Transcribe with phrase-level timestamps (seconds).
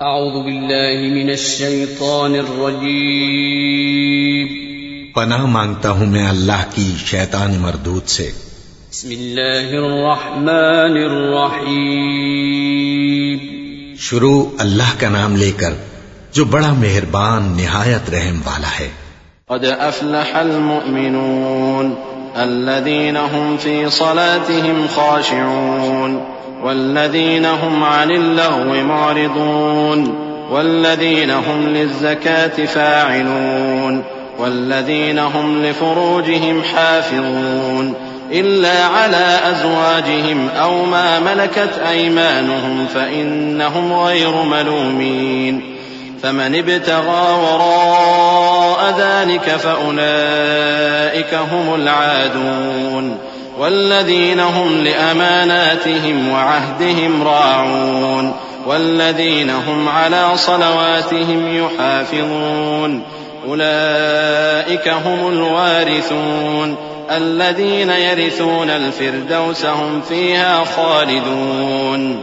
[0.00, 4.48] أعوذ بالله من الشيطان الرجيم.
[5.12, 8.30] پناہ مانگتا ہوں میں اللہ کی شیطان مردود سے۔
[8.90, 13.38] بسم الله الرحمن الرحيم
[13.98, 15.72] شروع اللہ کا نام لے کر
[16.32, 18.88] جو بڑا مہربان نہایت رحم والا ہے۔
[19.46, 21.94] قد أفلح المؤمنون
[22.34, 34.04] الذين هم في صلاتهم خاشعون۔ والذين هم عن اللغو معرضون والذين هم للزكاة فاعلون
[34.38, 37.94] والذين هم لفروجهم حافظون
[38.32, 45.76] إلا على أزواجهم أو ما ملكت أيمانهم فإنهم غير ملومين
[46.22, 53.18] فمن ابتغى وراء ذلك فأولئك هم العادون
[53.58, 58.32] والذين هم لأماناتهم وعهدهم راعون
[58.66, 63.02] والذين هم على صلواتهم يحافظون
[63.46, 66.76] أولئك هم الوارثون
[67.10, 72.22] الذين يرثون الفردوس هم فيها خالدون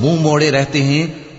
[0.00, 1.06] مو موڑے رہتے ہیں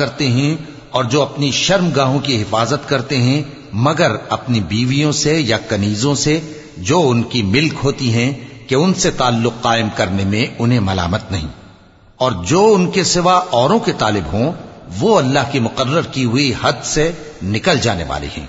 [0.00, 0.54] کرتے ہیں
[0.90, 6.14] اور جو اپنی شرم گاہوں کی حفاظت کرتے ہیں، مگر اپنی بیویوں سے یا کنیزوں
[6.14, 6.40] سے
[6.76, 8.32] جو ان کی ملک ہوتی ہیں
[8.66, 11.48] کہ ان سے تعلق قائم کرنے میں انہیں ملامت نہیں۔
[12.16, 14.52] اور جو ان کے سوا اوروں کے طالب ہوں،
[14.98, 18.46] وہ اللہ کی مقرر کی ہوئی حد سے نکل جانے والے ہیں۔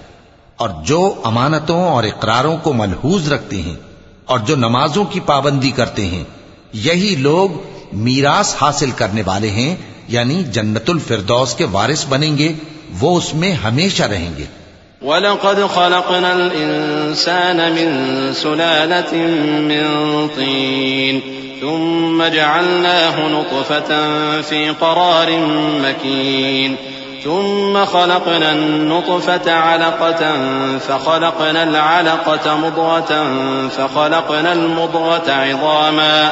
[0.55, 3.75] اور جو امانتوں اور اقراروں کو ملحوظ رکھتے ہیں،
[4.25, 6.23] اور جو نمازوں کی پابندی کرتے ہیں،
[6.73, 7.49] یہی لوگ
[7.93, 9.75] میراث حاصل کرنے والے ہیں
[10.09, 12.53] یعنی جنت الفردوس کے وارث بنیں گے
[12.99, 14.45] وہ اس میں ہمیشہ رہیں گے
[15.02, 19.13] ولقد خلقنا الإنسان من سلالة
[19.63, 21.21] من طين
[21.61, 24.02] ثم جعلناه نطفة
[24.41, 25.30] في قرار
[25.83, 26.75] مكين
[27.23, 30.37] ثم خلقنا النطفة علقة
[30.80, 33.11] فخلقنا العلقة مضغة
[33.70, 36.31] فخلقنا المضغة عظاما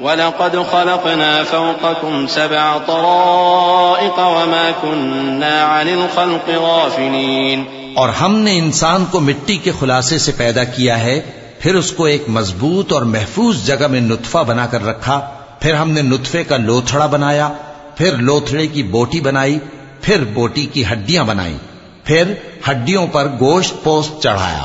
[0.00, 7.64] ولقد خلقنا فوقكم سبع طرائق وما كنا عن الخلق غافلين.
[7.94, 11.20] اور ہم نے انسان کو مٹی کے خلاصے سے پیدا کیا ہے،
[11.58, 15.20] پھر اس کو ایک مضبوط اور محفوظ جگہ میں نطفہ بنا کر رکھا،
[15.60, 17.48] پھر ہم نے نطفے کا لوتھڑا بنایا،
[17.96, 19.58] پھر لوتھڑے کی بوٹی بنائی،
[20.02, 21.56] پھر بوٹی کی ہڈیاں بنائی،
[22.04, 22.32] پھر
[22.70, 24.64] ہڈیوں پر گوشت پوست چڑھایا،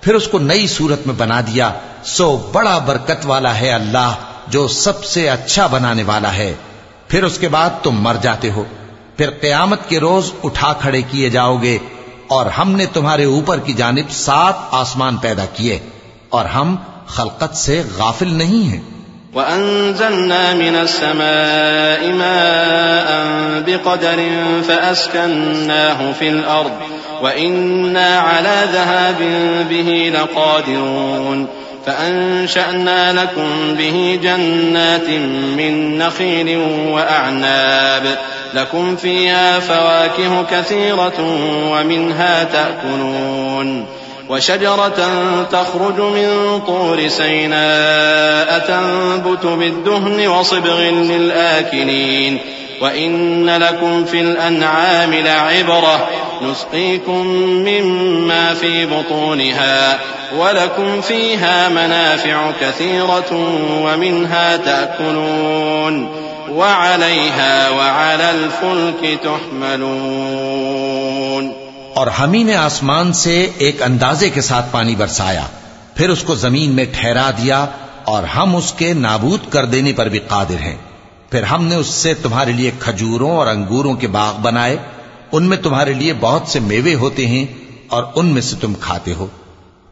[0.00, 1.70] پھر اس کو نئی صورت میں بنا دیا،
[2.04, 4.12] سو بڑا برکت والا ہے اللہ۔
[4.48, 6.54] جو سب سے اچھا بنانے والا ہے۔
[7.08, 8.64] پھر اس کے بعد تم مر جاتے ہو۔
[9.16, 11.78] پھر قیامت کے روز اٹھا کھڑے کیے جاؤ گے
[12.28, 15.78] اور ہم نے تمہارے اوپر کی جانب سات آسمان پیدا کیے
[16.28, 16.76] اور ہم
[17.06, 18.80] خلقت سے غافل نہیں ہیں۔
[19.34, 23.18] وأنزلنا من السماء ماء
[23.66, 24.20] بقدر
[24.66, 26.92] فأسكناه في الأرض
[27.22, 29.22] وإنا على ذهاب
[29.68, 35.08] به لقادرون فأنشأنا لكم به جنات
[35.56, 38.18] من نخيل وأعناب.
[38.54, 41.20] لكم فيها فواكه كثيرة
[41.70, 43.86] ومنها تأكلون.
[44.28, 45.10] وشجرة
[45.52, 52.38] تخرج من طور سيناء تنبت بالدهن وصبغ للآكلين.
[52.82, 56.08] وإن لكم في الأنعام لعبرة
[56.42, 57.26] نسقيكم
[57.66, 59.98] مما في بطونها
[60.36, 63.32] ولكم فيها منافع كثيرة
[63.84, 66.08] ومنها تأكلون
[66.50, 71.52] وعليها وعلى الفلك تحملون
[71.94, 75.46] اور ہم ہی نے آسمان سے ایک اندازے کے ساتھ پانی برسایا،
[75.94, 77.66] پھر اس کو زمین میں ٹھہرا دیا
[78.04, 80.76] اور ہم اس کے نابود کر دینے پر بھی قادر ہیں۔
[81.32, 84.76] پھر ہم نے اس سے تمہارے لیے کھجوروں اور انگوروں کے باغ بنائے۔
[85.32, 87.46] ان میں تمہارے لیے بہت سے میوے ہوتے ہیں
[87.88, 89.26] اور ان میں سے تم کھاتے ہو۔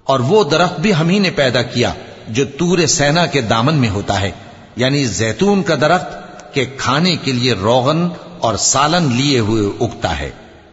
[0.04, 1.92] اور وہ درخت بھی ہم ہی نے پیدا کیا
[2.28, 4.31] جو تور سینا کے دامن میں ہوتا ہے۔
[4.76, 6.08] یعنی زیتون کا درخت
[6.54, 8.08] کے کھانے کے لیے روغن
[8.38, 10.31] اور سالن لیے ہوئے اگتا ہے۔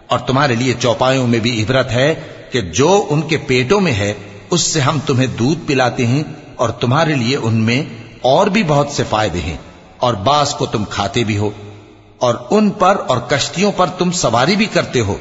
[0.07, 2.15] اور تمہارے لیے چوپایوں میں بھی عبرت ہے
[2.51, 4.13] کہ جو ان کے پیٹوں میں ہے،
[4.49, 6.23] اس سے ہم تمہیں دودھ پلاتے ہیں
[6.55, 7.83] اور تمہارے لیے ان میں
[8.21, 9.57] اور بھی بہت سے فائدے ہیں۔
[9.99, 11.49] اور بعض کو تم کھاتے بھی ہو
[12.19, 15.15] اور ان پر اور کشتیوں پر تم سواری بھی کرتے ہو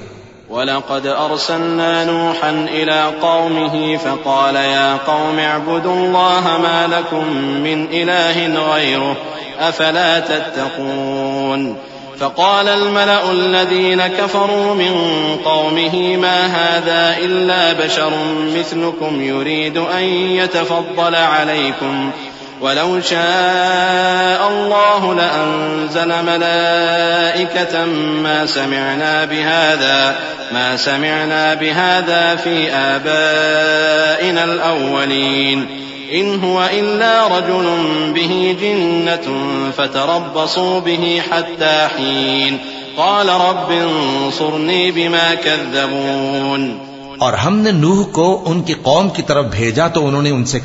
[0.50, 7.32] ولقد أرسلنا نوحا إلى قومه فقال يا قوم اعبدوا الله ما لكم
[7.62, 9.16] من إله غيره
[9.60, 11.76] أفلا تتقون
[12.20, 14.94] فقال الملأ الذين كفروا من
[15.44, 18.12] قومه ما هذا إلا بشر
[18.56, 20.02] مثلكم يريد أن
[20.34, 22.10] يتفضل عليكم
[22.60, 27.84] ولو شاء الله لأنزل ملائكة
[28.22, 30.14] ما سمعنا بهذا
[30.52, 35.66] ما سمعنا بهذا في آبائنا الأولين.
[36.12, 37.66] إن هو إلا رجل
[38.14, 39.32] به جنة
[39.76, 42.56] فتربصوا به حتى حين.
[42.96, 46.78] قال رب انصرني بما كذبون.
[47.18, 50.44] اور ہم نے نوح کو ان کی قوم کی طرف بھیجا تو انہوں نے ان
[50.44, 50.60] سے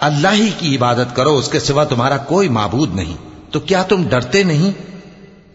[0.00, 3.16] اللہ ہی کی عبادت کرو، اس کے سوا تمہارا کوئی معبود نہیں۔
[3.52, 4.72] تو کیا تم ڈرتے نہیں؟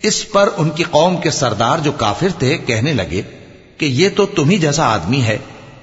[0.02, 3.22] اس پر ان کی قوم کے سردار جو کافر تھے کہنے لگے
[3.78, 5.38] کہ یہ تو تم ہی جیسا آدمی ہے،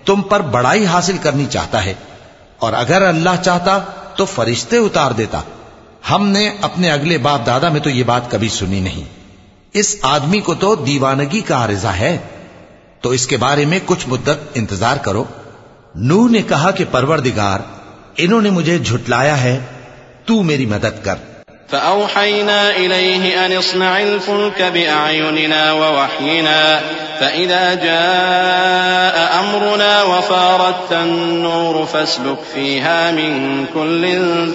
[0.05, 1.95] تم پر بڑائی حاصل کرنی چاہتا ہے۔
[2.59, 3.79] اور اگر اللہ چاہتا
[4.17, 5.41] تو فرشتے اتار دیتا۔
[6.11, 9.05] ہم نے اپنے اگلے باپ دادا میں تو یہ بات کبھی سنی نہیں۔
[9.73, 12.19] اس آدمی کو تو دیوانگی کا عارضہ ہے۔
[13.01, 15.25] تو اس کے بارے میں کچھ مدت انتظار کرو۔
[15.95, 17.61] نوح نے کہا کہ پروردگار
[18.22, 19.58] انہوں نے مجھے جھٹلایا ہے
[20.26, 21.14] تو میری مدد کر
[21.70, 26.81] فأوحينا إليه أن اصنع الفلك بأعيننا ووحينا
[27.20, 34.02] فإذا جاء أمرنا وفارت النور فاسلك فيها من كل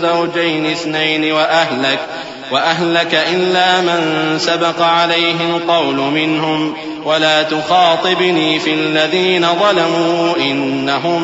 [0.02, 2.00] زوجين اثنين وأهلك
[2.52, 4.02] وأهلك إلا من
[4.40, 6.74] سبق عليه القول منهم.
[7.06, 11.22] ولا تخاطبني في الذين ظلموا إنهم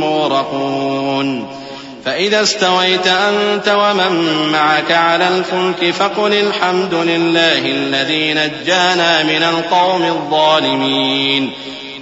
[0.00, 1.63] مورقون
[2.04, 4.12] فإذا استويت أنت ومن
[4.52, 11.50] معك على الفلك فقل الحمد لله الذي نجانا من القوم الظالمين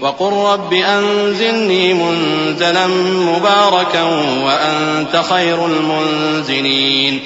[0.01, 4.03] وقل رب أنزلني منزلا مباركا
[4.45, 7.19] وأنت خير المنزلين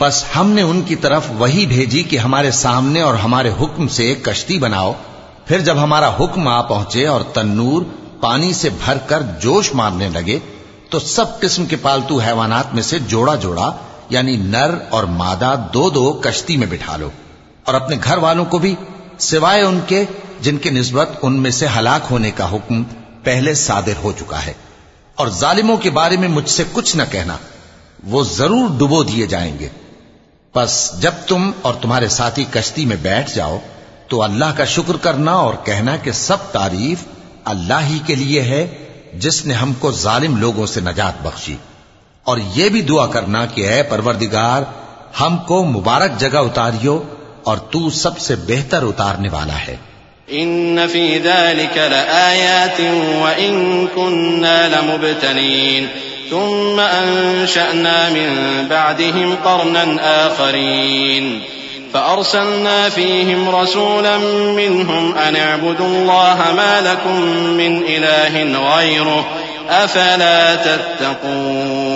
[0.00, 4.04] بس ہم نے ان کی طرف وہی بھیجی کہ ہمارے سامنے اور ہمارے حکم سے
[4.04, 4.92] ایک کشتی بناؤ۔
[5.46, 7.82] پھر جب ہمارا حکم آ پہنچے اور تنور
[8.20, 10.38] پانی سے بھر کر جوش مارنے لگے
[10.90, 13.72] تو سب قسم کے پالتو حیوانات میں سے جوڑا جوڑا
[14.08, 17.10] یعنی نر اور مادہ دو دو کشتی میں بٹھا لو۔
[17.64, 18.74] اور اپنے گھر والوں کو بھی،
[19.18, 20.04] سوائے ان کے
[20.40, 22.82] جن کے نسبت ان میں سے ہلاک ہونے کا حکم
[23.24, 24.52] پہلے صادر ہو چکا ہے۔
[25.14, 27.36] اور ظالموں کے بارے میں مجھ سے کچھ نہ کہنا،
[28.04, 29.68] وہ ضرور ڈبو دیے جائیں گے۔
[30.54, 33.58] بس جب تم اور تمہارے ساتھی کشتی میں بیٹھ جاؤ،
[34.08, 37.04] تو اللہ کا شکر کرنا اور کہنا کہ سب تعریف
[37.44, 41.56] اللہ ہی کے لیے ہے جس نے ہم کو ظالم لوگوں سے نجات بخشی۔
[42.24, 44.62] اور یہ بھی دعا کرنا کہ اے پروردگار،
[45.20, 47.02] ہم کو مبارک جگہ اتاریو
[47.44, 49.76] اور تو سب سے بہتر اتارنے والا ہے۔
[50.30, 52.80] إن في ذلك لآيات
[53.22, 55.86] وإن كنا لمبتلين
[56.30, 61.38] ثم أنشأنا من بعدهم قرنا آخرين
[61.94, 64.18] فأرسلنا فيهم رسولا
[64.56, 67.20] منهم أن اعبدوا الله ما لكم
[67.56, 69.24] من إله غيره
[69.70, 71.90] أفلا تتقون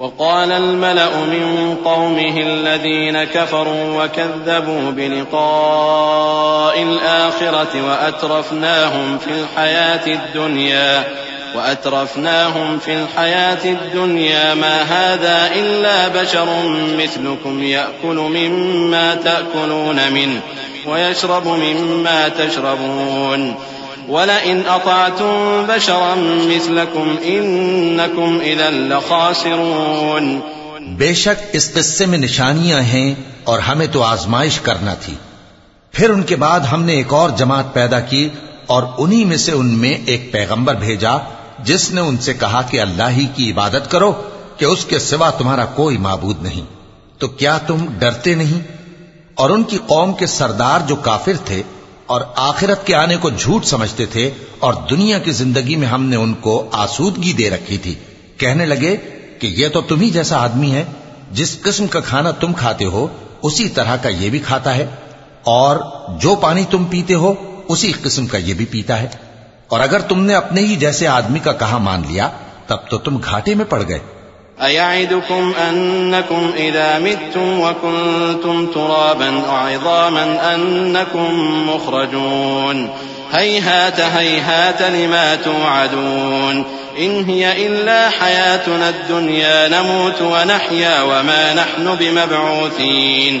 [0.00, 11.04] وقال الملأ من قومه الذين كفروا وكذبوا بلقاء الآخرة وأترفناهم في الحياة الدنيا
[11.54, 16.46] وأترفناهم في الحياة الدنيا ما هذا إلا بشر
[16.96, 20.40] مثلكم يأكل مما تأكلون منه
[20.84, 23.52] ويشرب مما تشربون.
[24.08, 30.40] ولئن أطعتم بشرا مثلكم إنكم إذا لخاسرون.
[30.96, 35.14] بے شک اس قصے میں نشانیاں ہیں اور ہمیں تو آزمائش کرنا تھی۔
[35.92, 38.28] پھر ان کے بعد ہم نے ایک اور جماعت پیدا کی
[38.66, 41.10] اور انہی میں سے ان میں ایک پیغمبر بھیجا
[41.58, 44.22] جس نے ان سے کہا کہ اللہ ہی کی عبادت کرو
[44.56, 46.60] کہ اس کے سوا تمہارا کوئی معبود نہیں۔
[47.18, 48.60] تو کیا تم ڈرتے نہیں؟
[49.34, 51.62] اور ان کی قوم کے سردار جو کافر تھے
[52.06, 56.16] اور آخرت کے آنے کو جھوٹ سمجھتے تھے اور دنیا کی زندگی میں ہم نے
[56.16, 57.94] ان کو آسودگی دے رکھی تھی۔
[58.38, 58.96] کہنے لگے
[59.38, 60.84] کہ یہ تو تم ہی جیسا آدمی ہے،
[61.32, 63.06] جس قسم کا کھانا تم کھاتے ہو،
[63.42, 64.86] اسی طرح کا یہ بھی کھاتا ہے۔
[65.42, 65.76] اور
[66.20, 67.34] جو پانی تم پیتے ہو،
[67.68, 69.08] اسی قسم کا یہ بھی پیتا ہے۔
[69.74, 72.28] اور اگر تم نے اپنے ہی جیسے آدمی کا کہا مان لیا
[72.66, 73.98] تب تو تم گھاٹے میں پڑ گئے
[74.58, 81.40] أيعدكم أنكم إذا متم وكنتم ترابا أعظاما أنكم
[81.70, 82.90] مخرجون
[83.32, 86.64] هيهات هيهات لما توعدون
[86.98, 93.40] إن هي إلا حياتنا الدنيا نموت ونحيا وما نحن بمبعوثين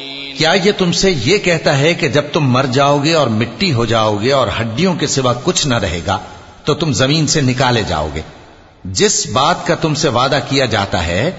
[0.41, 3.73] کیا یہ تم سے یہ کہتا ہے کہ جب تم مر جاؤ گے اور مٹی
[3.73, 6.17] ہو جاؤ گے اور ہڈیوں کے سوا کچھ نہ رہے گا،
[6.63, 8.21] تو تم زمین سے نکالے جاؤ گے۔
[8.85, 11.31] جس بات کا تم سے وعدہ کیا جاتا ہے،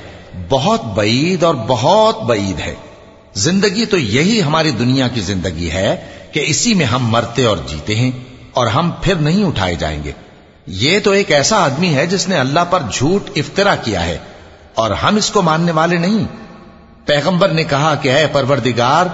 [0.48, 2.74] بہت بعید اور بہت بعید ہے۔
[3.34, 5.96] زندگی تو یہی ہماری دنیا کی زندگی ہے
[6.32, 8.10] کہ اسی میں ہم مرتے اور جیتے ہیں
[8.52, 10.12] اور ہم پھر نہیں اٹھائے جائیں گے۔
[10.66, 14.18] یہ تو ایک ایسا آدمی ہے جس نے اللہ پر جھوٹ افطرا کیا ہے
[14.74, 16.24] اور ہم اس کو ماننے والے نہیں۔
[17.06, 19.06] پیغمبر نے کہا کہ اے پروردگار،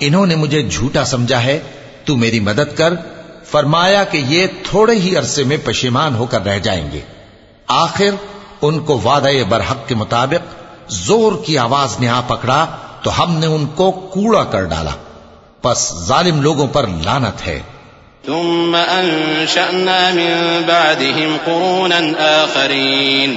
[0.00, 1.58] انہوں نے مجھے جھوٹا سمجھا ہے،
[2.04, 2.92] تو میری مدد کر۔
[3.44, 7.00] فرمایا کہ یہ تھوڑے ہی عرصے میں پشیمان ہو کر رہ جائیں گے۔
[7.66, 8.10] آخر
[8.62, 10.54] ان کو وعدہ برحق کے مطابق
[10.88, 12.66] زور کی آواز نے آ پکڑا،
[13.02, 14.90] تو ہم نے ان کو کوڑا کر ڈالا۔
[15.62, 17.60] پس ظالم لوگوں پر لانت ہے۔
[18.26, 21.96] ثم أنشأنا من بعدهم قرونا
[22.42, 23.36] آخرين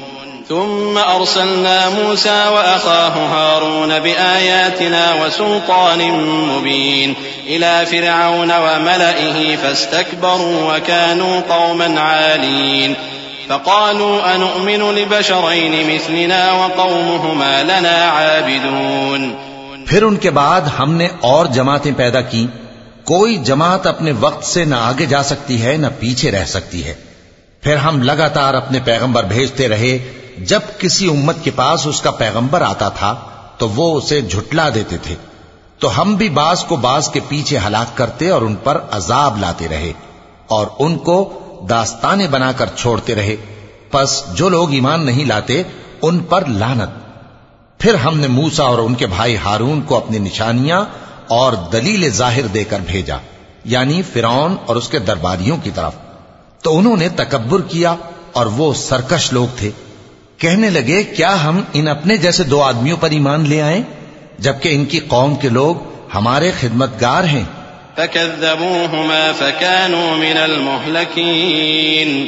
[0.51, 6.11] ثم أرسلنا موسى وأخاه هارون بآياتنا وسلطان
[6.47, 7.13] مبين
[7.47, 12.93] إلى فرعون وملئه فاستكبروا وكانوا قوما عالين
[13.47, 19.35] فقالوا أنؤمن لبشرين مثلنا وقومهما لنا عابدون
[19.87, 22.47] پھر ان کے بعد ہم نے اور جماعتیں پیدا کی
[23.03, 26.93] کوئی جماعت اپنے وقت سے نہ آگے جا سکتی ہے، نہ پیچھے رہ سکتی ہے۔
[27.61, 32.61] پھر ہم لگاتار اپنے پیغمبر بھیجتے رہے۔ جب کسی امت کے پاس اس کا پیغمبر
[32.61, 33.15] آتا تھا،
[33.57, 35.15] تو وہ اسے جھٹلا دیتے تھے۔
[35.79, 39.67] تو ہم بھی باز کو باز کے پیچھے ہلاک کرتے اور ان پر عذاب لاتے
[39.67, 39.93] رہے
[40.47, 43.35] اور ان کو داستانے بنا کر چھوڑتے رہے۔
[43.91, 45.63] پس جو لوگ ایمان نہیں لاتے،
[46.01, 46.89] ان پر لانت
[47.79, 50.85] پھر ہم نے موسا اور ان کے بھائی ہارون کو اپنی نشانیاں
[51.27, 53.15] اور دلیل ظاہر دے کر بھیجا
[53.65, 55.93] یعنی فرعون اور اس کے درباریوں کی طرف۔
[56.61, 57.95] تو انہوں نے تکبر کیا
[58.33, 59.71] اور وہ سرکش لوگ تھے۔
[60.41, 63.81] کہنے لگے، کیا ہم ان اپنے جیسے دو آدمیوں پر ایمان لے آئیں؟
[64.39, 65.75] جبکہ ان کی قوم کے لوگ
[66.15, 67.43] ہمارے خدمتگار ہیں۔
[67.95, 72.25] فكذبوهما فكانوا من المهلكين۔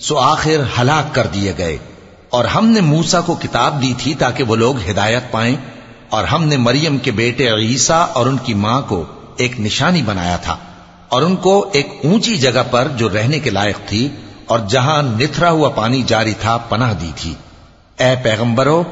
[0.00, 1.78] سو آخر ہلاک کر دیے گئے۔
[2.30, 5.56] اور ہم نے موسا کو کتاب دی تھی تاکہ وہ لوگ ہدایت پائیں۔
[6.10, 9.04] اور ہم نے مریم کے بیٹے عیسیٰ اور ان کی ماں کو
[9.36, 10.56] ایک نشانی بنایا تھا۔
[11.08, 14.08] اور ان کو ایک اونچی جگہ پر جو رہنے کے لائق تھی
[14.46, 17.34] اور جہاں نتھرا ہوا پانی جاری تھا، پناہ دی تھی۔
[17.98, 18.82] اے پیغمبرو،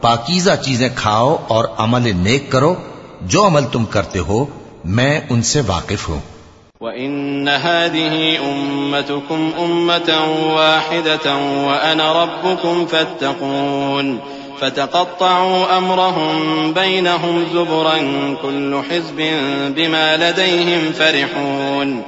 [0.00, 2.74] پاکیزہ چیزیں کھاؤ اور عمل نیک کرو۔
[3.20, 4.46] جو عمل تم کرتے ہو،
[4.84, 6.20] میں ان سے واقف ہوں۔
[6.80, 11.32] وَإِنَّ هَذِهِ أُمَّتُكُمْ أُمَّةً وَاحِدَةً
[11.64, 14.16] وَأَنَا رَبُّكُمْ فَاتَّقُونَ
[14.58, 17.98] فتقطعوا أمرهم بينهم زبرا
[18.42, 19.20] كل حزب
[19.76, 22.02] بما لديهم فرحون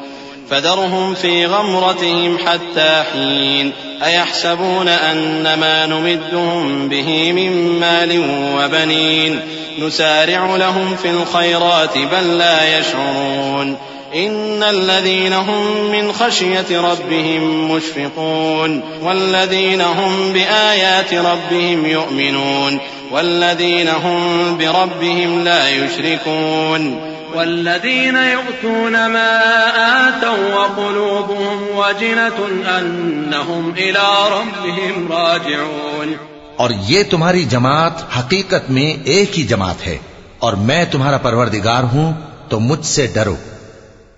[0.50, 3.72] فذرهم في غمرتهم حتى حين
[4.04, 8.22] أيحسبون أن ما نمدهم به من مال
[8.56, 9.40] وبنين
[9.78, 13.76] نسارع لهم في الخيرات بل لا يشعرون
[14.14, 22.78] إن الذين هم من خشية ربهم مشفقون والذين هم بآيات ربهم يؤمنون
[23.12, 29.40] والذين هم بربهم لا يشركون والذين يؤتون ما
[29.74, 32.44] آتوا وقلوبهم وجنة
[32.78, 36.12] أنهم إلى ربهم راجعون.
[36.56, 39.98] اور یہ تمہاری جماعت حقیقت میں ایک ہی جماعت ہے
[40.38, 42.12] اور میں تمہارا پروردگار ہوں،
[42.48, 43.36] تو مجھ سے ڈرو۔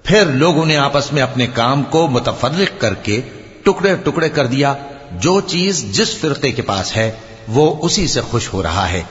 [0.02, 3.21] پھر لوگوں نے آپس میں اپنے کام کو متفرق کر کے
[3.62, 4.75] ٹکڑے ٹکڑے کر دیا،
[5.12, 7.11] جو چیز جس فرقے کے پاس ہے،
[7.49, 9.02] وہ اسی سے خوش ہو رہا ہے۔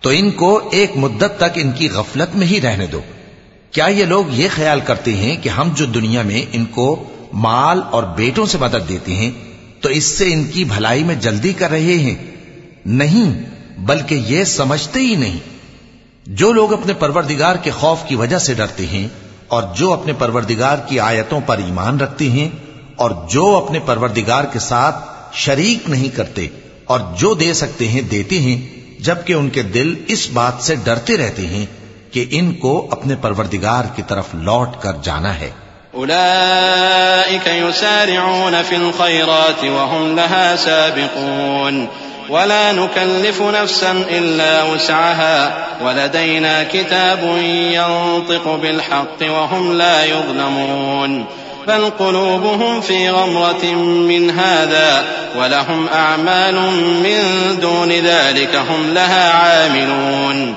[0.00, 3.00] تو ان کو ایک مدت تک ان کی غفلت میں ہی رہنے دو۔
[3.70, 7.80] کیا یہ لوگ یہ خیال کرتے ہیں کہ ہم جو دنیا میں ان کو مال
[7.90, 9.30] اور بیٹوں سے مدد دیتے ہیں،
[9.80, 12.14] تو اس سے ان کی بھلائی میں جلدی کر رہے ہیں؟
[12.86, 13.44] نہیں،
[13.78, 15.38] بلکہ یہ سمجھتے ہی نہیں۔
[16.26, 19.08] جو لوگ اپنے پروردگار کے خوف کی وجہ سے ڈرتے ہیں
[19.48, 22.48] اور جو اپنے پروردگار کی آیتوں پر ایمان رکھتے ہیں
[22.96, 26.48] اور جو اپنے پروردگار کے ساتھ شریک نہیں کرتے
[26.84, 31.16] اور جو دے سکتے ہیں، دیتے ہیں، جبکہ ان کے دل اس بات سے ڈرتے
[31.16, 31.66] رہتے ہیں
[32.12, 35.50] کہ ان کو اپنے پروردگار کی طرف لوٹ کر جانا ہے
[35.94, 41.88] أولئك يسارعون في الخيرات وهم لها سابقون
[42.28, 47.18] ولا نكلف نفسا إلا وسعها ولدينا كتاب
[47.72, 51.24] ينطق بالحق وهم لا يظلمون
[51.68, 55.04] بل قلوبهم في غمرة من هذا
[55.36, 56.54] ولهم أعمال
[57.02, 57.20] من
[57.60, 60.54] دون ذلك هم لها عاملون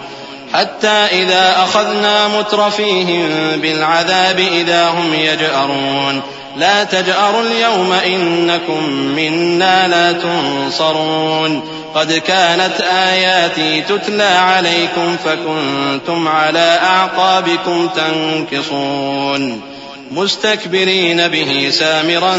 [0.53, 3.29] حتى إذا أخذنا مترفيهم
[3.61, 6.21] بالعذاب إذا هم يجأرون.
[6.57, 11.63] لا تجأروا اليوم إنكم منا لا تنصرون.
[11.95, 19.61] قد كانت آياتي تتلى عليكم فكنتم على أعقابكم تنكصون.
[20.11, 22.37] مستكبرين به سامرا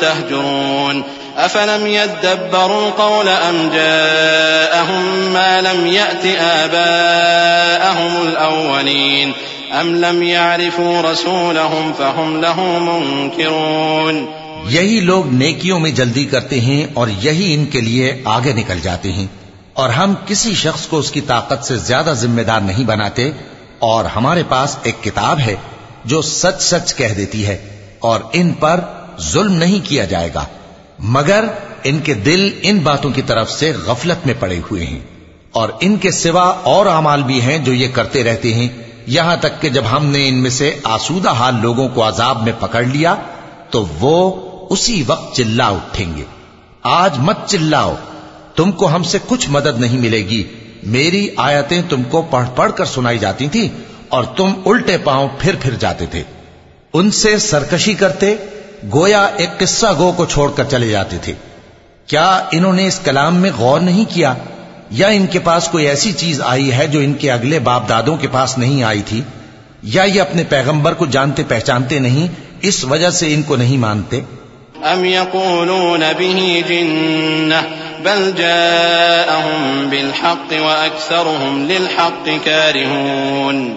[0.00, 1.04] تهجرون.
[1.36, 9.32] أفلم يدبروا القول أم جاءهم ما لم يأت آباءهم الأولين
[9.72, 14.26] أم لم يعرفوا رسولهم فهم له منكرون
[14.68, 19.12] یہی لوگ نیکیوں میں جلدی کرتے ہیں اور یہی ان کے لیے آگے نکل جاتے
[19.12, 19.26] ہیں
[19.72, 23.30] اور ہم کسی شخص کو اس کی طاقت سے زیادہ ذمہ دار نہیں بناتے
[23.84, 25.54] اور ہمارے پاس ایک کتاب ہے
[26.04, 27.56] جو سچ سچ کہہ دیتی ہے
[27.98, 28.80] اور ان پر
[29.20, 30.44] ظلم نہیں کیا جائے گا۔
[30.98, 31.44] مگر
[31.84, 34.98] ان کے دل ان باتوں کی طرف سے غفلت میں پڑے ہوئے ہیں
[35.52, 38.68] اور ان کے سوا اور اعمال بھی ہیں جو یہ کرتے رہتے ہیں۔
[39.06, 42.52] یہاں تک کہ جب ہم نے ان میں سے آسودہ حال لوگوں کو عذاب میں
[42.60, 43.14] پکڑ لیا،
[43.70, 44.32] تو وہ
[44.70, 46.24] اسی وقت چلا اٹھیں گے۔
[46.82, 47.94] آج مت چلاؤ،
[48.54, 50.44] تم کو ہم سے کچھ مدد نہیں ملے گی۔
[50.82, 53.68] میری آیتیں تم کو پڑھ پڑھ کر سنائی جاتی تھی
[54.08, 56.22] اور تم الٹے پاؤں پھر پھر جاتے تھے۔
[56.92, 58.34] ان سے سرکشی کرتے
[58.92, 61.32] گویا ایک قصہ گو کو چھوڑ کر چلے جاتے تھے
[62.06, 64.34] کیا انہوں نے اس کلام میں غور نہیں کیا؟
[64.90, 68.16] یا ان کے پاس کوئی ایسی چیز آئی ہے جو ان کے اگلے باپ دادوں
[68.16, 69.22] کے پاس نہیں آئی تھی؟
[69.82, 72.28] یا یہ اپنے پیغمبر کو جانتے پہچانتے نہیں،
[72.60, 74.20] اس وجہ سے ان کو نہیں مانتے؟
[74.92, 77.60] أم يقولون به جنة
[78.02, 83.76] بل جاءهم بالحق وأكثرهم للحق كارهون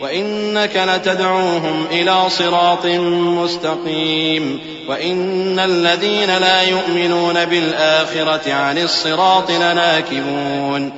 [0.00, 4.56] وإنك لتدعوهم إلى صراط مستقيم
[4.88, 10.88] وإن الذين لا يؤمنون بالآخرة عن الصراط لناكبون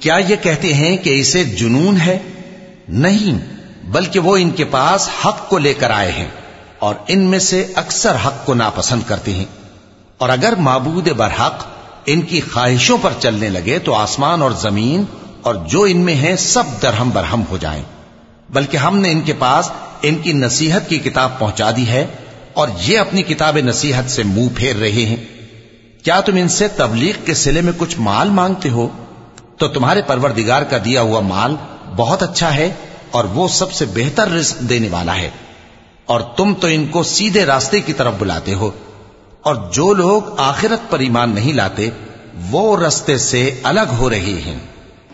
[0.00, 2.18] کیا یہ کہتے ہیں کہ اسے جنون ہے؟
[2.88, 3.38] نہیں،
[3.84, 6.28] بلکہ وہ ان کے پاس حق کو لے کر آئے ہیں
[6.78, 9.44] اور ان میں سے اکثر حق کو ناپسند کرتے ہیں۔
[10.18, 11.64] اور اگر معبود برحق
[12.06, 15.04] ان کی خواہشوں پر چلنے لگے تو آسمان اور زمین
[15.42, 17.82] اور جو ان میں ہیں سب درہم برہم ہو جائیں۔
[18.50, 19.70] بلکہ ہم نے ان کے پاس
[20.02, 22.06] ان کی نصیحت کی کتاب پہنچا دی ہے
[22.54, 25.16] اور یہ اپنی کتاب نصیحت سے منہ پھیر رہے ہیں۔
[26.04, 28.88] کیا تم ان سے تبلیغ کے سلے میں کچھ مال مانگتے ہو؟
[29.58, 31.56] تو تمہارے پروردگار کا دیا ہوا مال
[31.96, 32.72] بہت اچھا ہے
[33.10, 35.30] اور وہ سب سے بہتر رزق دینے والا ہے۔
[36.04, 38.70] اور تم تو ان کو سیدھے راستے کی طرف بلاتے ہو۔
[39.42, 41.90] اور جو لوگ آخرت پر ایمان نہیں لاتے،
[42.50, 44.58] وہ رستے سے الگ ہو رہے ہیں۔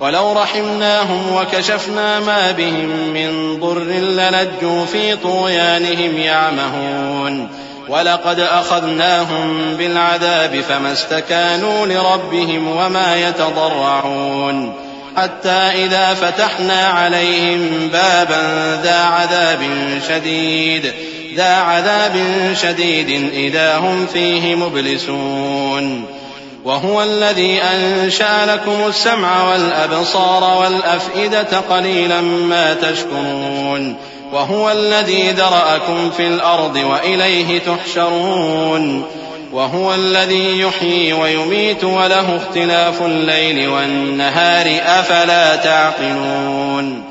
[0.01, 7.49] ولو رحمناهم وكشفنا ما بهم من ضر لنجوا في طغيانهم يعمهون.
[7.89, 14.73] ولقد أخذناهم بالعذاب فما استكانوا لربهم وما يتضرعون.
[15.17, 19.61] حتى إذا فتحنا عليهم بابا ذا عذاب
[20.09, 20.93] شديد.
[21.37, 22.17] ذا عذاب
[22.63, 26.20] شديد إذا هم فيه مبلسون.
[26.65, 33.97] وهو الذي أنشأ لكم السمع والأبصار والأفئدة قليلا ما تشكرون.
[34.33, 39.05] وهو الذي ذرأكم في الأرض وإليه تحشرون.
[39.53, 44.81] وهو الذي يحيي ويميت وله اختلاف الليل والنهار.
[44.83, 47.11] أفلا تعقلون؟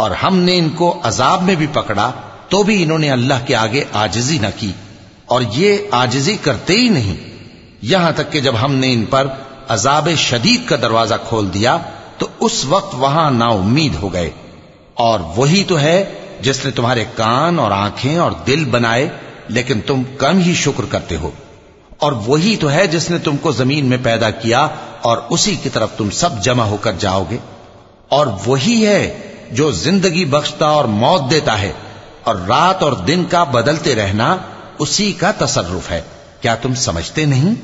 [0.00, 2.12] اور ہم نے ان کو عذاب میں بھی پکڑا،
[2.48, 4.72] تو بھی انہوں نے اللہ کے آگے آجزی نہ کی۔
[5.26, 7.16] اور یہ آجزی کرتے ہی نہیں۔
[7.82, 9.26] یہاں تک کہ جب ہم نے ان پر
[9.68, 11.78] عذاب شدید کا دروازہ کھول دیا،
[12.18, 14.30] تو اس وقت وہاں نا امید ہو گئے۔
[14.94, 16.04] اور وہی تو ہے
[16.40, 19.08] جس نے تمہارے کان اور آنکھیں اور دل بنائے،
[19.48, 21.30] لیکن تم کم ہی شکر کرتے ہو۔
[21.98, 24.68] اور وہی تو ہے جس نے تم کو زمین میں پیدا کیا،
[25.02, 27.38] اور اسی کی طرف تم سب جمع ہو کر جاؤ گے۔
[28.08, 31.72] اور وہی ہے جو زندگی بخشتا اور موت دیتا ہے
[32.24, 34.36] اور رات اور دن کا بدلتے رہنا
[34.78, 36.02] اسی کا تصرف ہے۔
[36.40, 37.54] کیا تم سمجھتے نہیں؟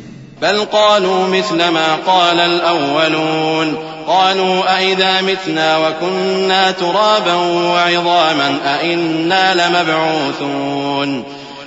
[0.41, 3.75] بل قالوا مثل ما قال الأولون۔
[4.07, 11.36] قالوا أئذا متنا وكنا ترابا وعظاما أئنا لمبعوثون۔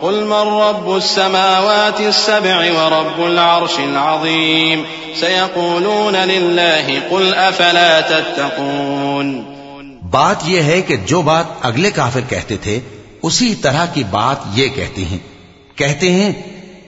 [0.00, 4.82] قل من رب السماوات السبع ورب العرش العظيم؟
[5.20, 9.42] سيقولون لله قل أفلا تتقون؟
[10.10, 12.80] بات یہ ہے کہ جو بات اگلے کافر کہتے تھے،
[13.22, 15.18] اسی طرح کی بات یہ کہتے ہیں۔
[15.74, 16.32] کہتے ہیں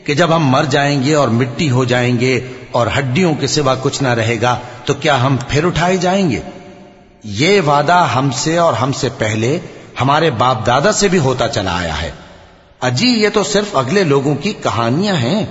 [0.05, 2.41] کہ جب ہم مر جائیں گے اور مٹی ہو جائیں گے
[2.73, 6.41] اور ہڈیوں کے سوا کچھ نہ رہے گا، تو کیا ہم پھر اٹھائے جائیں گے؟
[7.25, 9.59] یہ وعدہ ہم سے اور ہم سے پہلے
[10.01, 12.11] ہمارے باپ دادا سے بھی ہوتا چلا آیا ہے۔
[12.81, 15.47] اجی، یہ تو صرف اگلے لوگوں کی کہانیاں ہیں۔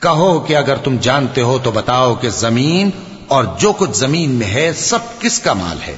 [0.00, 2.90] کہو کہ اگر تم جانتے ہو تو بتاؤ کہ زمین
[3.28, 5.96] اور جو کچھ زمین میں ہے، سب کس کا مال ہے؟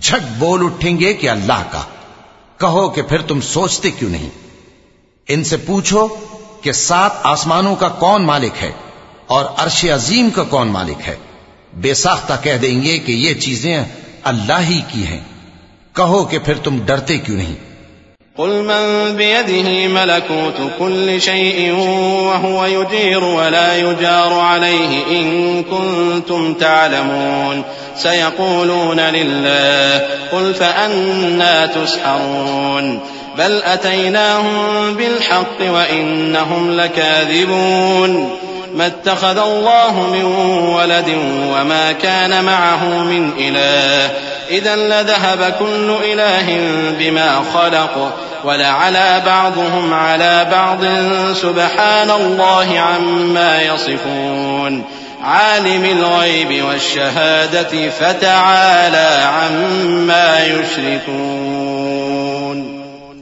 [0.00, 1.82] جھٹ بول اٹھیں گے کہ اللہ کا۔
[2.58, 4.28] کہو کہ پھر تم سوچتے کیوں نہیں؟
[5.28, 6.08] ان سے پوچھو
[6.60, 8.72] کہ سات آسمانوں کا کون مالک ہے
[9.26, 11.16] اور عرش عظیم کا کون مالک ہے۔
[11.76, 13.84] بے ساختہ کہہ دیں گے کہ یہ چیزیں
[14.22, 15.20] اللہ ہی کی ہیں۔
[15.92, 17.73] کہو کہ پھر تم ڈرتے کیوں نہیں؟
[18.38, 21.72] قل من بيده ملكوت كل شيء
[22.26, 27.62] وهو يجير ولا يجار عليه إن كنتم تعلمون.
[27.96, 33.00] سيقولون لله قل فأنا تسحرون.
[33.38, 38.38] بل أتيناهم بالحق وإنهم لكاذبون.
[38.74, 40.24] ما اتخذ الله من
[40.74, 41.08] ولد
[41.54, 44.10] وما كان معه من إله.
[44.50, 46.46] إذا لذهب كل إله
[46.98, 48.12] بما خلق
[48.44, 50.84] ولعلى بعضهم على بعض
[51.34, 54.84] سبحان الله عما يصفون.
[55.24, 61.54] عالم الغيب والشهادة فتعالى عما يشركون.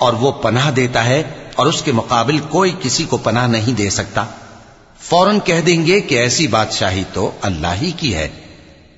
[0.00, 1.22] اور وہ پناہ دیتا ہے
[1.56, 4.24] اور اس کے مقابل کوئی کسی کو پناہ نہیں دے سکتا۔
[5.00, 8.28] فوراً کہہ دیں گے کہ ایسی بادشاہی تو اللہ ہی کی ہے۔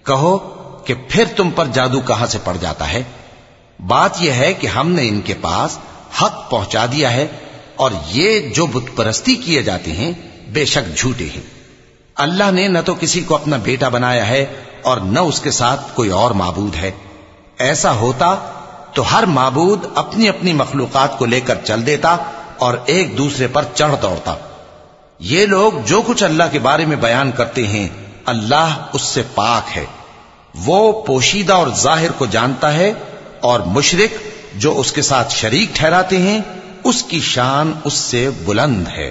[0.06, 0.38] کہو
[0.86, 3.02] کہ پھر تم پر جادو کہاں سے پڑ جاتا ہے؟
[3.86, 5.78] بات یہ ہے کہ ہم نے ان کے پاس
[6.22, 7.26] حق پہنچا دیا ہے
[7.76, 10.12] اور یہ جو بت پرستی کیے جاتے ہیں،
[10.52, 11.42] بے شک جھوٹے ہیں۔
[12.14, 14.46] اللہ نے نہ تو کسی کو اپنا بیٹا بنایا ہے
[14.82, 16.90] اور نہ اس کے ساتھ کوئی اور معبود ہے۔
[17.58, 18.36] ایسا ہوتا
[18.94, 22.16] تو ہر معبود اپنی اپنی مخلوقات کو لے کر چل دیتا
[22.58, 24.34] اور ایک دوسرے پر چڑھ دوڑتا۔
[25.18, 27.88] یہ لوگ جو کچھ اللہ کے بارے میں بیان کرتے ہیں،
[28.26, 29.84] اللہ اس سے پاک ہے۔
[30.54, 32.92] وہ پوشیدہ اور ظاہر کو جانتا ہے
[33.40, 34.18] اور مشرق
[34.54, 36.40] جو اس کے ساتھ شریک ٹھہراتے ہیں،
[36.84, 39.10] اس کی شان اس سے بلند ہے۔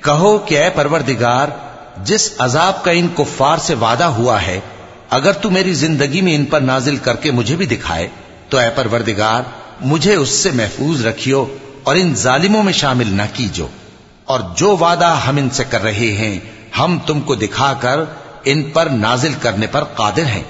[0.00, 1.48] کہو کہ اے پروردگار،
[2.04, 4.60] جس عذاب کا ان کفار سے وعدہ ہوا ہے،
[5.10, 8.08] اگر تو میری زندگی میں ان پر نازل کر کے مجھے بھی دکھائے،
[8.48, 9.42] تو اے پروردگار،
[9.80, 11.44] مجھے اس سے محفوظ رکھیو
[11.82, 13.66] اور ان ظالموں میں شامل نہ کیجو۔
[14.24, 16.38] اور جو وعدہ ہم ان سے کر رہے ہیں،
[16.78, 18.00] ہم تم کو دکھا کر
[18.44, 20.42] ان پر نازل کرنے پر قادر ہیں۔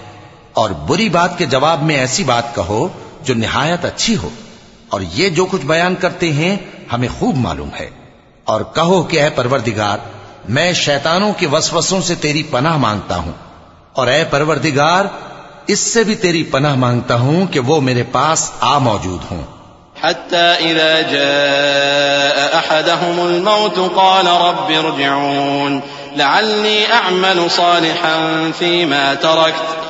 [0.52, 2.88] اور بری بات کے جواب میں ایسی بات کہو
[3.22, 4.28] جو نہایت اچھی ہو۔
[4.88, 6.56] اور یہ جو کچھ بیان کرتے ہیں،
[6.92, 7.99] ہمیں خوب معلوم ہے۔
[8.50, 9.98] اور کہو کہ اے پروردگار،
[10.48, 13.32] میں شیطانوں کے وسوسوں سے تیری پناہ مانگتا ہوں۔
[13.92, 15.04] اور اے پروردگار،
[15.66, 19.42] اس سے بھی تیری پناہ مانگتا ہوں کہ وہ میرے پاس آ موجود ہوں۔
[20.02, 25.80] حتى إذا جاء أحدهم الموت قال رب ارجعون،
[26.16, 29.89] لعلي أعمل صالحا فيما تركت۔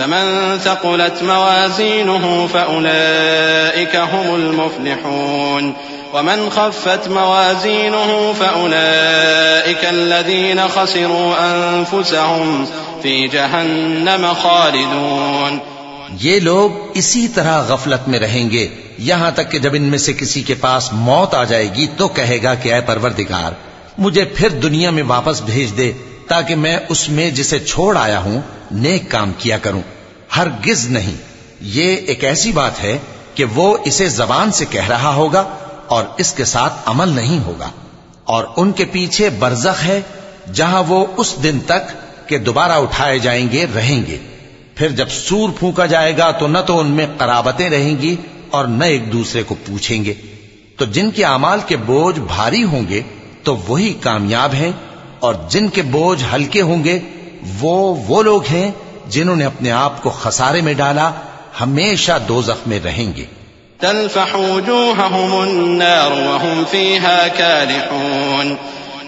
[0.00, 5.72] فمن ثقلت موازينه فأولئك هم المفلحون.
[6.12, 12.64] ومن خفت موازينه فأولئك الذين خسروا أنفسهم
[13.02, 15.58] في جهنم خالدون.
[16.20, 18.68] یہ لوگ اسی طرح غفلت میں رہیں گے.
[18.98, 22.08] یہاں تک کہ جب ان میں سے کسی کے پاس موت آ جائے گی تو
[22.08, 23.52] کہے گا کہ اے پروردگار
[23.98, 25.92] مجھے پھر دنیا میں واپس بھیج دے۔
[26.30, 28.40] میں تاکہ میں اس میں جسے چھوڑ آیا ہوں،
[28.70, 29.82] نیک کام کیا کروں۔
[30.36, 31.14] ہرگز نہیں۔
[31.60, 32.98] یہ ایک ایسی بات ہے
[33.34, 37.70] کہ وہ اسے زبان سے کہہ رہا ہوگا اور اس کے ساتھ عمل نہیں ہوگا۔
[38.24, 40.00] اور ان کے پیچھے برزخ ہے،
[40.52, 41.92] جہاں وہ اس دن تک
[42.28, 44.18] کہ دوبارہ اٹھائے جائیں گے، رہیں گے۔
[44.74, 48.16] پھر جب سور پھونکا جائے گا تو نہ تو ان میں قرابتیں رہیں گی
[48.50, 50.14] اور نہ ایک دوسرے کو پوچھیں گے۔
[50.76, 53.00] تو جن کے اعمال کے بوجھ بھاری ہوں گے،
[53.42, 54.72] تو وہی کامیاب ہیں
[55.20, 56.98] اور جن کے بوجھ ہلکے ہوں گے،
[57.60, 58.70] وہ وہ لوگ ہیں
[59.06, 61.10] جنہوں نے اپنے آپ کو خسارے میں ڈالا،
[61.60, 63.24] ہمیشہ دو میں رہیں گے۔
[63.80, 68.54] تلفح وجوههم النار وهم فيها كالحون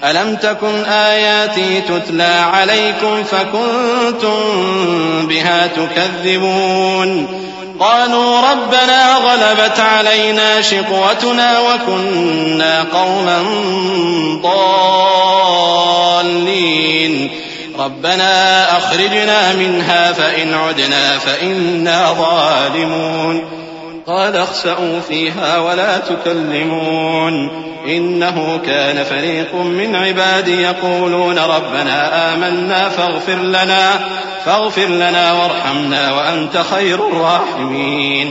[0.03, 4.39] ألم تكن آياتي تتلى عليكم فكنتم
[5.29, 7.27] بها تكذبون
[7.81, 13.43] قالوا ربنا غلبت علينا شقوتنا وكنا قوما
[14.43, 14.73] ضالين.
[17.79, 23.62] ربنا أخرجنا منها فإن عدنا فإنا ظالمون.
[24.07, 27.49] قال اخسأوا فيها ولا تكلمون
[27.89, 33.99] إنه كان فريق من عبادي يقولون ربنا آمنا فاغفر لنا
[34.45, 38.31] فاغفر لنا وارحمنا وأنت خير الراحمين.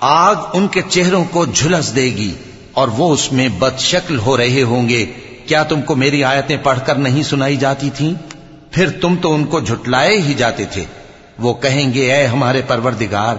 [0.00, 2.34] آگ ان کے چہروں کو جھلس دے گی
[2.72, 5.06] اور وہ اس میں بد شکل ہو رہے ہوں گے۔
[5.46, 8.14] کیا تم کو میری آیتیں پڑھ کر نہیں سنائی جاتی تھیں؟
[8.70, 10.84] پھر تم تو ان کو جھٹلائے ہی جاتے تھے۔
[11.38, 13.36] وہ کہیں گے، اے ہمارے پروردگار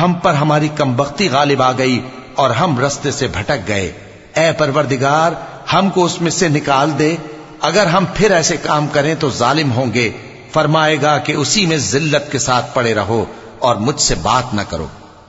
[0.00, 2.00] ہم پر ہماری کمبختی غالب آ گئی
[2.34, 3.92] اور ہم رستے سے بھٹک گئے۔
[4.36, 5.32] اے پروردگار،
[5.72, 7.16] ہم کو اس میں سے نکال دے۔
[7.60, 10.10] اگر ہم پھر ایسے کام کریں تو ظالم ہوں گے۔
[10.52, 13.24] فرمائے گا کہ اسی میں ذلت کے ساتھ پڑے رہو
[13.58, 14.86] اور مجھ سے بات نہ کرو۔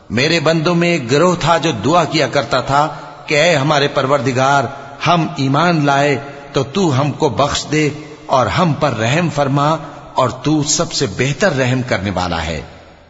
[0.09, 2.87] میرے بندوں میں ایک گروہ تھا جو دعا کیا کرتا تھا
[3.27, 4.63] کہ اے ہمارے پروردگار،
[5.07, 6.17] ہم ایمان لائے
[6.53, 7.89] تو تو ہم کو بخش دے
[8.25, 9.75] اور ہم پر رحم فرما
[10.13, 12.61] اور تو سب سے بہتر رحم کرنے والا ہے۔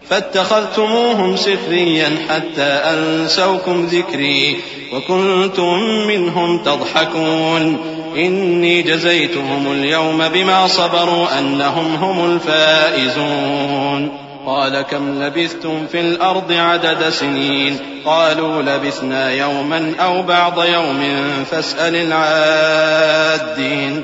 [0.09, 4.59] فاتخذتموهم سخريا حتى أنسوكم ذكري
[4.93, 7.77] وكنتم منهم تضحكون.
[8.17, 14.11] إني جزيتهم اليوم بما صبروا أنهم هم الفائزون.
[14.45, 21.03] قال كم لبثتم في الأرض عدد سنين؟ قالوا لبثنا يوما أو بعض يوم
[21.51, 24.03] فاسأل العادين.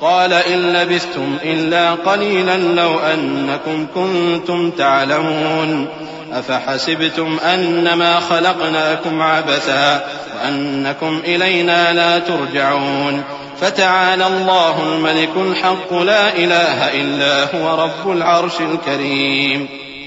[0.00, 5.86] قال إن لبثتم إلا قليلا لو أنكم كنتم تعلمون
[6.32, 10.00] أفحسبتم أنما خلقناكم عبثا
[10.34, 13.22] وأنكم إلينا لا ترجعون
[13.60, 19.66] فتعالى الله الملك الحق لا إله إلا هو رب العرش الكريم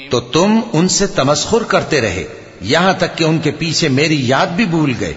[0.09, 2.23] تو تم ان سے تمسخر کرتے رہے،
[2.61, 5.13] یہاں تک کہ ان کے پیچھے میری یاد بھی بھول گئے۔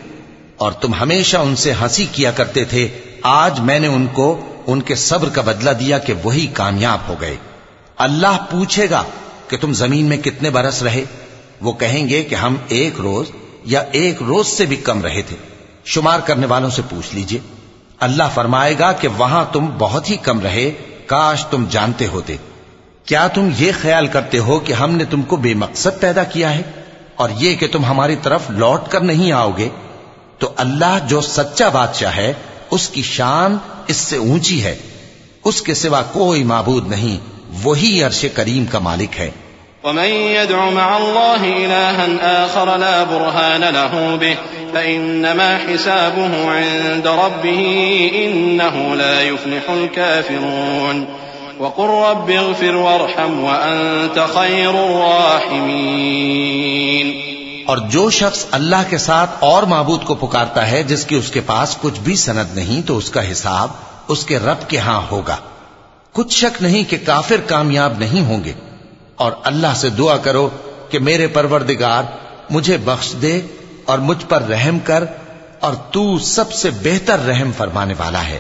[0.57, 2.89] اور تم ہمیشہ ان سے ہنسی کیا کرتے تھے،
[3.23, 7.15] آج میں نے ان کو ان کے صبر کا بدلہ دیا کہ وہی کامیاب ہو
[7.21, 7.37] گئے۔
[7.97, 9.03] اللہ پوچھے گا
[9.49, 11.05] کہ تم زمین میں کتنے برس رہے؟
[11.61, 13.27] وہ کہیں گے کہ ہم ایک روز
[13.65, 15.37] یا ایک روز سے بھی کم رہے تھے۔
[15.85, 17.39] شمار کرنے والوں سے پوچھ لیجیے۔
[18.01, 20.71] اللہ فرمائے گا کہ وہاں تم بہت ہی کم رہے،
[21.07, 22.37] کاش تم جانتے ہوتے۔
[23.05, 26.55] کیا تم یہ خیال کرتے ہو کہ ہم نے تم کو بے مقصد پیدا کیا
[26.55, 26.63] ہے
[27.17, 29.69] اور یہ کہ تم ہماری طرف لوٹ کر نہیں آؤ گے؟
[30.39, 32.33] تو اللہ جو سچا بادشاہ ہے
[32.71, 34.77] اس کی شان اس سے اونچی ہے
[35.45, 37.19] اس کے سوا کوئی معبود نہیں
[37.63, 39.31] وہی عرش کریم کا مالک ہے
[39.85, 44.37] ومن يدع مع الله إلها آخر لا برهان له به
[44.73, 51.07] فإنما حسابه عند ربه إنه لا يفلح الكافرون.
[51.59, 57.36] وقل رب اغفر وارحم وأنت خير الراحمين.
[57.67, 61.41] اور جو شخص اللہ کے ساتھ اور معبود کو پکارتا ہے جس کی اس کے
[61.41, 63.69] پاس کچھ بھی سند نہیں تو اس کا حساب
[64.09, 65.37] اس کے رب کے ہاں ہوگا۔
[66.13, 68.53] کچھ شک نہیں کہ کافر کامیاب نہیں ہوں گے۔
[69.17, 70.49] اور اللہ سے دعا کرو
[70.91, 72.03] کہ میرے پروردگار،
[72.51, 73.41] مجھے بخش دے
[73.85, 75.05] اور مجھ پر رحم کر
[75.61, 78.39] اور تو سب سے بہتر رحم فرمانے والا ہے۔